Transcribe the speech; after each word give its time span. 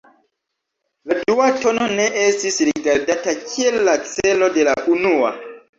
La 1.11 1.17
dua 1.31 1.49
tono 1.65 1.91
ne 1.99 2.09
estis 2.23 2.59
rigardata 2.71 3.39
kiel 3.45 3.81
la 3.91 3.97
'celo' 4.11 4.55
de 4.59 4.71
la 4.73 4.79
unua. 4.99 5.35